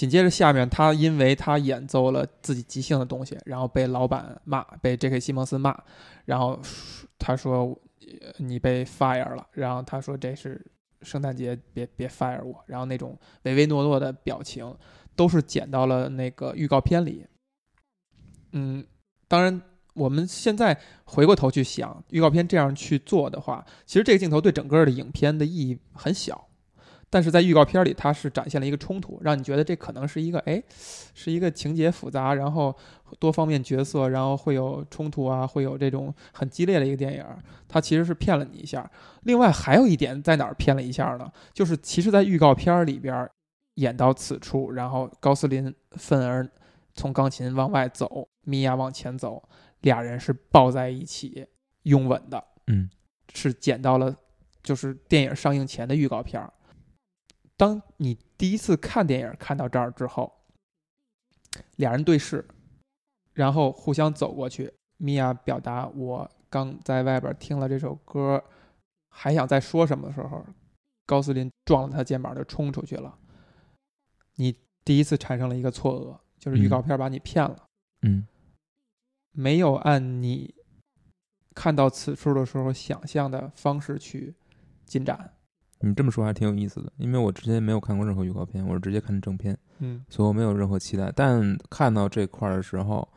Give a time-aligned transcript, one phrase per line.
[0.00, 5.20] 紧接着下面他因为他演奏了自己即兴的东西，然后被老板骂，被 J.K.
[5.20, 5.78] 西蒙斯骂，
[6.24, 6.58] 然后
[7.18, 7.78] 他说
[8.38, 10.58] 你被 fire 了，然后他说这是
[11.02, 14.74] 圣诞节，别别 fire 我，然后那种唯唯诺诺的表情
[15.14, 17.26] 都是剪到了那个预告片里。
[18.52, 18.82] 嗯，
[19.28, 19.60] 当然
[19.92, 26.48] 我们现在回过头去想，预告片这样去做的话，其实这个镜头对整个的影片的意义很小。
[27.12, 30.62] 但是在预告片里，它是展现了一个冲突，让你觉得这可能是一个哎，
[31.12, 32.74] 是一个情节复杂，然后
[33.18, 37.24] 多方面角色，然后会有冲突啊，会有这种很激烈的一个电影。
[37.66, 38.88] 它其实是骗了你一下。
[39.24, 41.28] 另外还有一点在哪儿骗了一下呢？
[41.52, 43.28] 就是其实，在预告片里边
[43.74, 46.48] 演到此处，然后高斯林愤而
[46.94, 49.42] 从钢琴往外走，米娅往前走，
[49.80, 51.44] 俩人是抱在一起
[51.82, 52.44] 拥吻的。
[52.68, 52.88] 嗯，
[53.34, 54.14] 是剪到了
[54.62, 56.52] 就是电影上映前的预告片儿。
[57.60, 60.32] 当你第一次看电影看到这儿之后，
[61.76, 62.42] 俩人对视，
[63.34, 68.42] 然后互相走过去，米娅表达我刚在外边听了这首歌，
[69.10, 70.42] 还想再说什么的时候，
[71.04, 73.18] 高斯林撞了他肩膀就冲出去了。
[74.36, 77.66] 你第一次产生了一个错愕，就是预告片把你骗了，
[78.00, 78.26] 嗯
[79.32, 80.54] 没有按你
[81.54, 84.34] 看到此处的时候想象的方式去
[84.86, 85.34] 进展。
[85.80, 91.10] 你这么说还挺有意思的，因为我之前没有看过任何预告片，我是直接看的正片，嗯所以我没有任何期待。
[91.16, 93.08] 但看到这块儿的时候，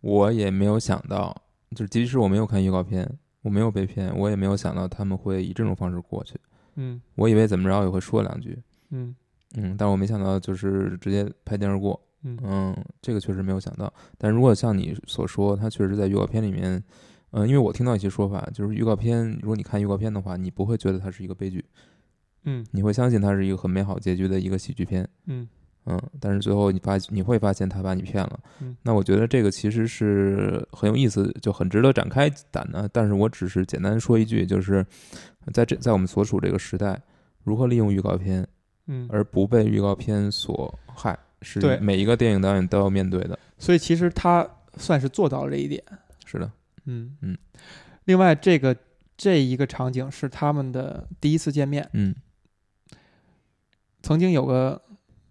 [0.00, 1.36] 我也没有想到，
[1.70, 3.08] 就是即使我没有看预告片，
[3.42, 6.38] 我没有被骗，我也没有想到他们会以这种方式过去。
[6.76, 9.14] 嗯我以为怎么着也会说两句，嗯
[9.56, 13.92] 嗯，但我没想到就是直接拍电而过，嗯嗯，这个确实没有想到。
[14.18, 16.82] 但如果像你所说，他确实在预告片里面，
[17.30, 21.64] 嗯、因为我听到一些说法，就是预告片，如果你看预告片的话，你不会觉得它是一个悲剧，
[22.46, 25.46] 嗯你会相信它是一个很美好结局的一个喜剧片，嗯
[25.84, 32.88] 嗯，但是最后你发你会发现他把你骗了，嗯那我觉得这个其实是很有意思，就很值得展开谈的。
[32.92, 34.84] 但是我只是简单说一句，就是
[35.52, 37.00] 在这在我们所处这个时代，
[37.44, 38.44] 如何利用预告片
[38.86, 43.38] 嗯，而不被预告片所害，是对每一个电影导演都要面对的。
[43.58, 44.44] 所以其实他
[44.76, 45.82] 算是做到了这一点。
[46.24, 46.50] 是的，
[46.86, 47.38] 嗯嗯。
[48.06, 48.76] 另外，这个
[49.16, 51.88] 这一个场景是他们的第一次见面。
[51.92, 52.12] 嗯
[54.06, 54.80] 曾经有个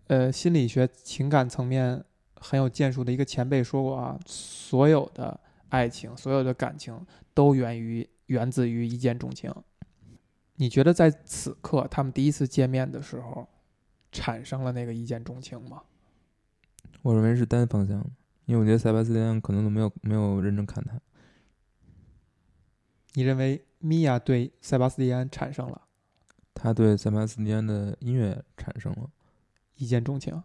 [0.07, 2.03] 呃心理学情感层面
[2.35, 6.99] 很有建树的一个前辈说过啊，所有的爱情，所有的感情
[7.33, 9.49] 都源于源自于一见钟情。
[10.55, 13.47] 你觉得在此刻他们第一次见面的时候，
[14.11, 15.83] 产生了那个一见钟情吗？
[17.01, 18.09] 我认为是单方向的，
[18.43, 20.99] 因为我觉得塞巴斯蒂安可能都没有没有认真看他。
[23.13, 25.83] 你认为米娅对塞巴斯蒂安产生了
[26.55, 29.11] 他对塞巴斯蒂安的音乐产生了，
[29.75, 30.41] 一见钟情？